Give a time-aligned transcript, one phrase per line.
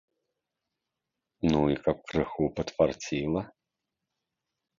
[1.51, 3.41] Ну і каб крыху падфарціла.